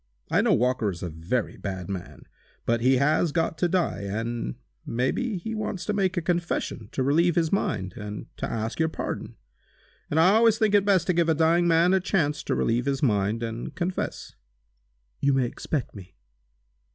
[0.31, 2.23] I know Walker is a very bad man,
[2.65, 6.89] but he has got to die, and may be he wants to make a confession
[6.93, 9.35] to relieve his mind, and to ask your pardon.
[10.09, 12.85] And I always think it best to give a dying man a chance to relieve
[12.87, 14.33] his mind, and confess."
[15.19, 16.15] "You may expect me!"